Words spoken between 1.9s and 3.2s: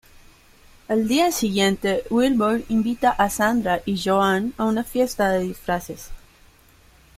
Wilbur invita